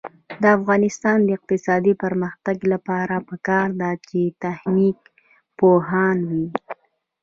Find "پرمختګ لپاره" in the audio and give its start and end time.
2.03-3.15